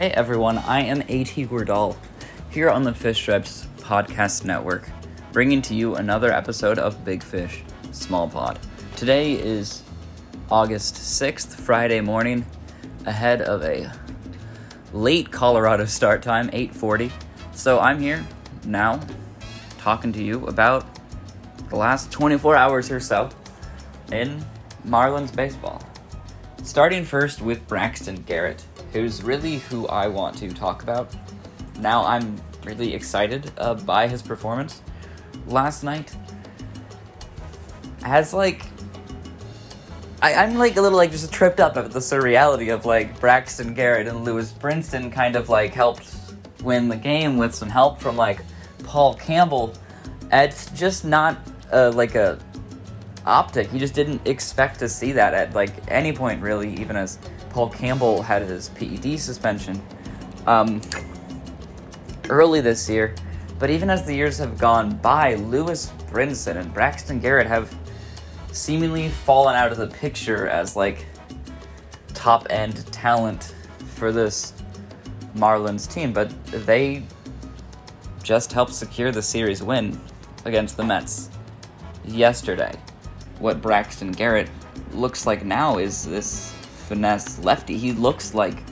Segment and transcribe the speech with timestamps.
[0.00, 1.46] Hey everyone, I am A.T.
[1.46, 1.96] Gordal
[2.50, 4.88] here on the Fish Stripes Podcast Network,
[5.32, 8.60] bringing to you another episode of Big Fish, Small Pod.
[8.94, 9.82] Today is
[10.52, 12.46] August 6th, Friday morning,
[13.06, 13.90] ahead of a
[14.92, 17.10] late Colorado start time, 8:40.
[17.50, 18.24] So I'm here
[18.64, 19.00] now
[19.78, 20.86] talking to you about
[21.70, 23.30] the last 24 hours or so
[24.12, 24.44] in
[24.86, 25.82] Marlins baseball.
[26.62, 31.14] Starting first with Braxton Garrett, who's really who I want to talk about.
[31.78, 34.82] Now I'm really excited uh, by his performance
[35.46, 36.14] last night.
[38.02, 38.64] Has like,
[40.22, 43.74] I, I'm like a little like just tripped up at the surreality of like Braxton
[43.74, 46.14] Garrett and Lewis Brinson kind of like helped
[46.62, 48.40] win the game with some help from like
[48.84, 49.74] Paul Campbell.
[50.32, 51.38] It's just not
[51.72, 52.38] uh, like a
[53.26, 53.72] optic.
[53.72, 57.18] You just didn't expect to see that at like any point really, even as
[57.50, 59.80] Paul Campbell had his PED suspension
[60.46, 60.80] um,
[62.28, 63.14] early this year.
[63.58, 67.74] But even as the years have gone by, Lewis Brinson and Braxton Garrett have
[68.52, 71.06] seemingly fallen out of the picture as like
[72.14, 73.54] top end talent
[73.94, 74.52] for this
[75.34, 77.02] Marlins team, but they
[78.22, 79.98] just helped secure the series win
[80.44, 81.30] against the Mets
[82.04, 82.72] yesterday.
[83.38, 84.50] What Braxton Garrett
[84.92, 86.54] looks like now is this
[86.88, 87.76] finesse lefty.
[87.76, 88.62] He looks like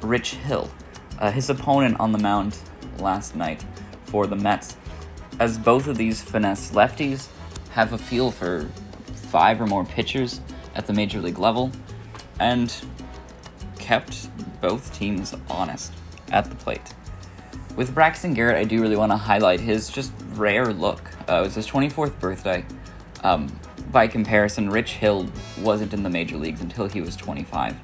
[0.00, 0.70] Rich Hill,
[1.18, 2.58] uh, his opponent on the mound
[2.98, 3.64] last night
[4.04, 4.76] for the Mets.
[5.38, 7.28] As both of these finesse lefties
[7.70, 8.68] have a feel for
[9.14, 10.40] five or more pitchers
[10.74, 11.70] at the major league level
[12.40, 12.74] and
[13.78, 14.28] kept
[14.60, 15.92] both teams honest
[16.30, 16.94] at the plate.
[17.76, 21.10] With Braxton Garrett, I do really want to highlight his just rare look.
[21.28, 22.64] Uh, it was his 24th birthday.
[23.24, 23.48] Um,
[23.94, 27.74] by comparison, Rich Hill wasn't in the major leagues until he was 25.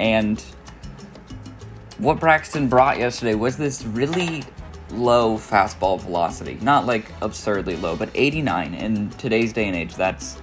[0.00, 0.42] And
[1.98, 4.42] what Braxton brought yesterday was this really
[4.90, 6.58] low fastball velocity.
[6.62, 10.40] Not like absurdly low, but 89 in today's day and age, that's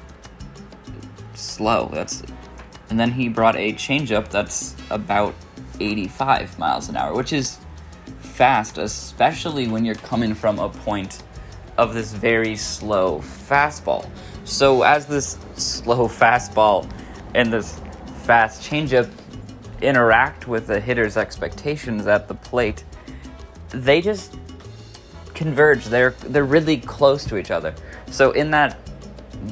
[1.33, 1.89] slow.
[1.91, 2.23] That's
[2.89, 5.35] and then he brought a changeup that's about
[5.79, 7.57] 85 miles an hour, which is
[8.19, 11.23] fast, especially when you're coming from a point
[11.77, 14.09] of this very slow fastball.
[14.47, 16.89] So as this slow fastball
[17.35, 17.81] and this
[18.23, 19.11] fast changeup
[19.81, 22.85] interact with the hitter's expectations at the plate,
[23.71, 24.37] they just
[25.33, 25.85] converge.
[25.85, 27.75] They're they're really close to each other.
[28.09, 28.77] So in that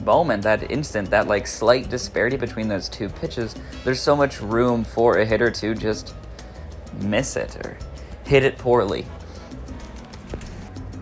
[0.06, 4.86] moment, that instant, that like slight disparity between those two pitches, there's so much room
[4.86, 6.16] for a hitter to just
[7.02, 7.78] miss it or
[8.24, 9.06] hit it poorly.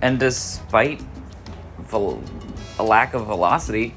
[0.02, 1.00] And despite
[2.80, 3.94] a lack of velocity,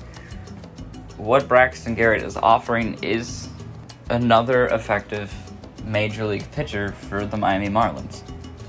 [1.17, 3.49] what Braxton Garrett is offering is
[4.11, 5.33] another effective
[5.85, 8.23] major league pitcher for the Miami Marlins,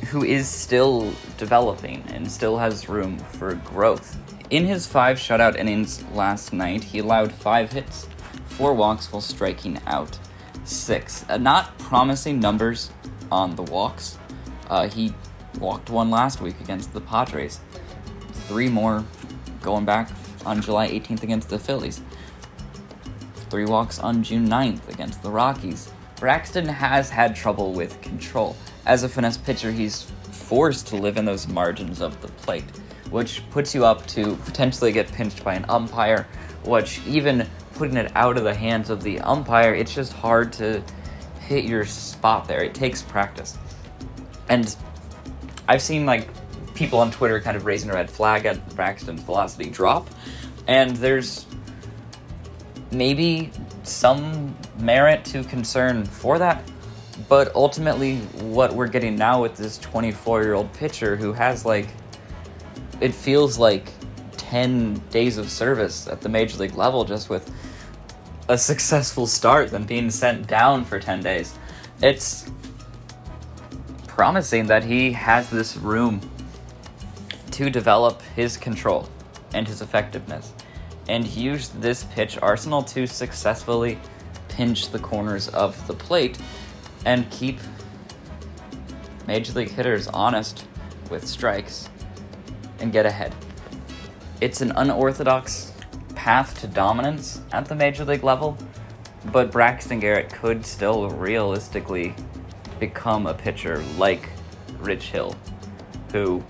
[0.06, 4.18] who is still developing and still has room for growth.
[4.50, 8.08] In his five shutout innings last night, he allowed five hits,
[8.46, 10.18] four walks while striking out
[10.64, 11.26] six.
[11.28, 12.92] Uh, not promising numbers
[13.32, 14.18] on the walks.
[14.70, 15.14] Uh, he
[15.60, 17.60] walked one last week against the Padres.
[18.48, 19.04] Three more
[19.62, 20.10] going back
[20.46, 22.02] on July 18th against the Phillies.
[23.50, 25.92] Three walks on June 9th against the Rockies.
[26.18, 28.56] Braxton has had trouble with control.
[28.86, 32.64] As a finesse pitcher, he's forced to live in those margins of the plate,
[33.10, 36.28] which puts you up to potentially get pinched by an umpire,
[36.64, 40.84] which even putting it out of the hands of the umpire, it's just hard to
[41.42, 42.64] hit your spot there.
[42.64, 43.58] It takes practice.
[44.50, 44.76] And
[45.68, 46.30] I've seen like
[46.78, 50.08] people on Twitter kind of raising a red flag at Braxton's velocity drop,
[50.68, 51.46] and there's
[52.92, 53.52] maybe
[53.84, 56.64] some merit to concern for that.
[57.28, 61.88] But ultimately, what we're getting now with this 24 year old pitcher who has like,
[63.02, 63.92] it feels like
[64.38, 67.52] 10 days of service at the major league level just with
[68.50, 71.56] a successful start than being sent down for 10 days.
[72.02, 72.50] It's
[74.06, 76.22] promising that he has this room
[77.58, 79.10] to develop his control
[79.56, 80.54] and his effectiveness.
[81.10, 83.98] And used this pitch arsenal to successfully
[84.48, 86.38] pinch the corners of the plate
[87.04, 87.58] and keep
[89.26, 90.66] major league hitters honest
[91.10, 91.90] with strikes
[92.78, 93.34] and get ahead.
[94.40, 95.74] It's an unorthodox
[96.14, 98.56] path to dominance at the major league level,
[99.32, 102.14] but Braxton Garrett could still realistically
[102.80, 104.30] become a pitcher like
[104.78, 105.36] Rich Hill,
[106.12, 106.44] who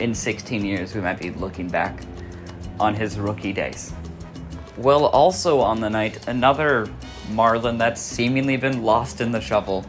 [0.00, 2.00] in 16 years we might be looking back
[2.80, 3.92] on his rookie days.
[4.76, 6.88] Well, also on the night, another
[7.30, 9.86] Marlin that's seemingly been lost in the shuffle,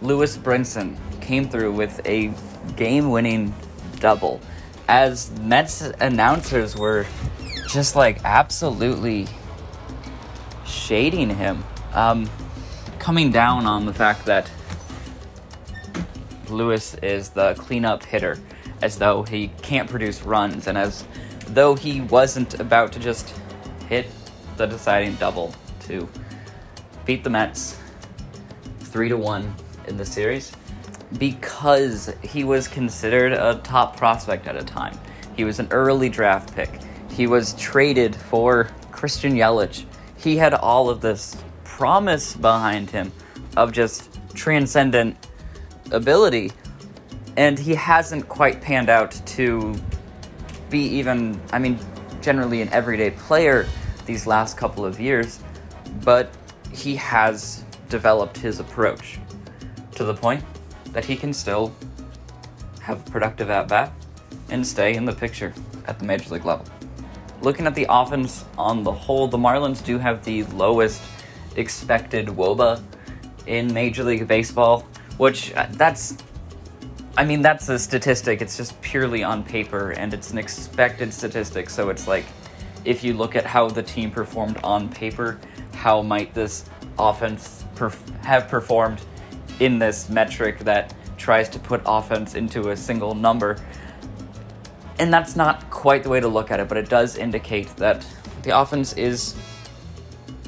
[0.00, 2.32] Lewis Brinson, came through with a
[2.76, 3.54] game winning
[4.00, 4.40] double
[4.88, 7.06] as Mets announcers were
[7.68, 9.26] just like absolutely
[10.66, 11.64] shading him,
[11.94, 12.28] um,
[12.98, 14.50] coming down on the fact that
[16.48, 18.38] Lewis is the cleanup hitter,
[18.82, 21.04] as though he can't produce runs, and as
[21.48, 23.32] though he wasn't about to just
[23.88, 24.06] hit
[24.56, 26.08] the deciding double to
[27.04, 27.78] beat the Mets
[28.80, 29.54] three to one
[29.88, 30.52] in the series
[31.18, 34.98] because he was considered a top prospect at a time.
[35.36, 36.70] He was an early draft pick.
[37.10, 39.84] He was traded for Christian Yelich.
[40.16, 43.12] He had all of this promise behind him
[43.56, 45.16] of just transcendent
[45.90, 46.52] ability,
[47.36, 49.74] and he hasn't quite panned out to
[50.70, 51.78] be even, I mean,
[52.20, 53.66] generally an everyday player
[54.06, 55.40] these last couple of years,
[56.04, 56.30] but
[56.72, 59.18] he has developed his approach
[59.94, 60.42] to the point
[60.92, 61.74] that he can still
[62.80, 63.92] have productive at bat
[64.50, 65.52] and stay in the picture
[65.86, 66.66] at the major league level.
[67.40, 71.02] Looking at the offense on the whole, the Marlins do have the lowest
[71.56, 72.82] expected WOBA
[73.46, 74.86] in Major League Baseball,
[75.18, 76.16] which uh, that's
[77.22, 78.42] I mean that's a statistic.
[78.42, 82.24] It's just purely on paper and it's an expected statistic, so it's like
[82.84, 85.38] if you look at how the team performed on paper,
[85.72, 86.64] how might this
[86.98, 89.00] offense perf- have performed
[89.60, 93.56] in this metric that tries to put offense into a single number.
[94.98, 98.04] And that's not quite the way to look at it, but it does indicate that
[98.42, 99.34] the offense is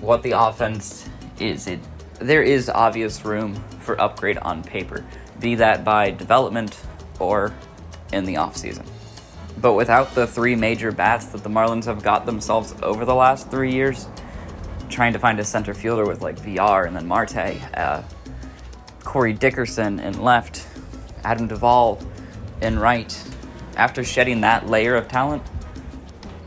[0.01, 1.69] what the offense is.
[1.69, 1.79] It,
[2.19, 5.05] there is obvious room for upgrade on paper,
[5.45, 6.81] be that by development
[7.21, 7.55] or
[8.15, 8.87] in the offseason.
[9.61, 13.51] But without the three major bats that the Marlins have got themselves over the last
[13.51, 14.09] three years,
[14.89, 18.03] trying to find a center fielder with like VR and then Marte, uh,
[19.01, 20.67] Corey Dickerson in left,
[21.25, 22.01] Adam Duvall
[22.63, 23.15] in right.
[23.77, 25.43] After shedding that layer of talent,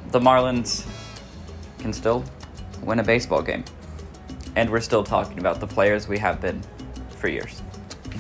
[0.10, 0.88] the Marlins
[1.78, 2.24] can still
[2.82, 3.64] win a baseball game.
[4.56, 6.64] And we're still talking about the players we have been
[7.10, 7.62] for years.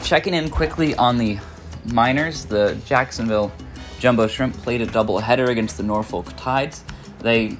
[0.03, 1.39] Checking in quickly on the
[1.85, 3.51] Minors, the Jacksonville
[3.99, 6.83] Jumbo Shrimp played a doubleheader against the Norfolk Tides.
[7.19, 7.57] They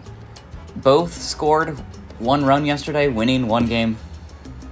[0.78, 1.78] both scored
[2.20, 3.98] one run yesterday, winning one game,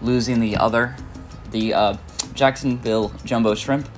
[0.01, 0.95] losing the other.
[1.51, 1.97] The uh,
[2.33, 3.89] Jacksonville Jumbo Shrimp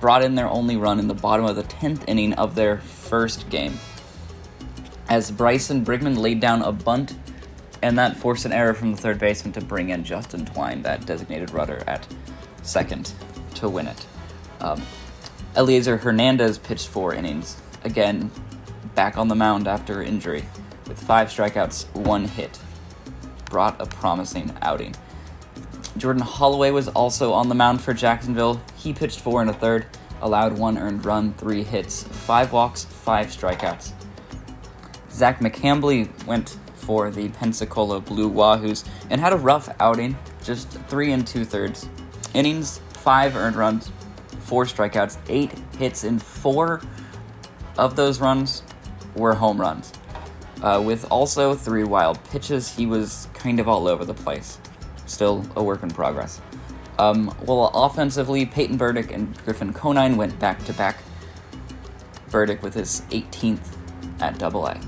[0.00, 3.48] brought in their only run in the bottom of the 10th inning of their first
[3.48, 3.78] game.
[5.08, 7.14] As Bryson Brigman laid down a bunt,
[7.82, 11.06] and that forced an error from the third baseman to bring in Justin Twine, that
[11.06, 12.06] designated rudder at
[12.62, 13.12] second
[13.56, 14.06] to win it.
[14.60, 14.82] Um,
[15.54, 18.30] Elieser Hernandez pitched four innings, again
[18.94, 20.44] back on the mound after injury,
[20.88, 22.58] with five strikeouts, one hit.
[23.46, 24.94] Brought a promising outing.
[25.96, 28.60] Jordan Holloway was also on the mound for Jacksonville.
[28.76, 29.86] He pitched four and a third,
[30.20, 33.92] allowed one earned run, three hits, five walks, five strikeouts.
[35.10, 41.12] Zach McCambley went for the Pensacola Blue Wahoos and had a rough outing, just three
[41.12, 41.88] and two thirds
[42.34, 43.90] innings, five earned runs,
[44.40, 46.80] four strikeouts, eight hits, and four
[47.78, 48.62] of those runs
[49.14, 49.92] were home runs.
[50.62, 54.58] Uh, with also three wild pitches, he was kind of all over the place
[55.12, 56.40] still a work in progress.
[56.98, 60.98] Um, well, offensively, Peyton Burdick and Griffin Conine went back to back.
[62.30, 63.76] Burdick with his 18th
[64.20, 64.80] at Double A.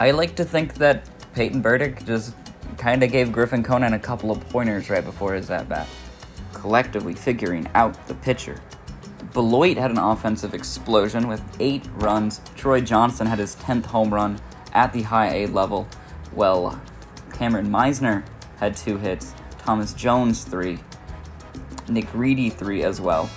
[0.00, 2.34] I like to think that Peyton Burdick just
[2.76, 5.88] kind of gave Griffin Conine a couple of pointers right before his at bat,
[6.68, 8.60] collectively figuring out the pitcher.
[9.32, 12.42] Beloit had an offensive explosion with eight runs.
[12.56, 14.38] Troy Johnson had his 10th home run
[14.74, 15.88] at the high A level.
[16.34, 16.78] Well,
[17.30, 18.22] Kameron Misner
[18.58, 19.32] had two hits.
[19.56, 20.78] Thomas Jones, three.
[21.88, 23.30] Nick Reedy, three as well.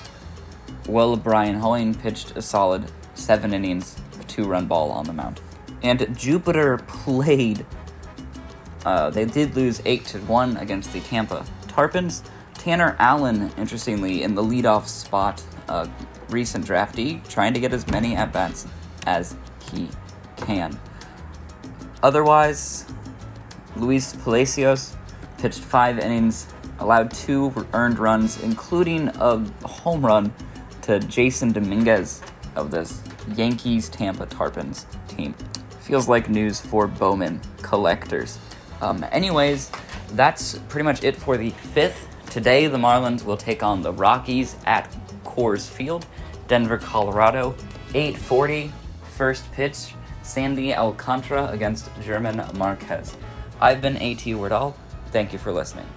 [0.89, 5.39] Will Bryan Hoeing pitched a solid seven innings, a two run ball on the mound.
[5.83, 7.65] And Jupiter played.
[8.83, 12.23] Uh, they did lose 8 to 1 against the Tampa Tarpons.
[12.61, 15.87] Tanner Allen, interestingly, in the leadoff spot, uh,
[16.29, 18.67] recent draftee, trying to get as many at bats
[19.07, 19.35] as
[19.71, 19.89] he
[20.37, 20.79] can.
[22.03, 22.85] Otherwise,
[23.75, 24.95] Luis Palacios
[25.39, 26.45] pitched five innings,
[26.77, 30.31] allowed two earned runs, including a home run
[30.83, 32.21] to Jasson Dominguez
[32.55, 33.01] of this
[33.35, 35.33] Yankees Tampa Tarpons team.
[35.79, 38.37] Feels like news for Bowman collectors.
[38.81, 39.71] Um, anyways,
[40.11, 42.07] that's pretty much it for the fifth.
[42.31, 44.89] Today, the Marlins will take on the Rockies at
[45.25, 46.05] Coors Field,
[46.47, 47.53] Denver, Colorado.
[47.93, 48.71] 8:40
[49.17, 49.93] first pitch.
[50.23, 53.17] Sandy Alcantara against German Marquez.
[53.59, 54.75] I've been AT Wordall.
[55.07, 55.87] Thank you for listening.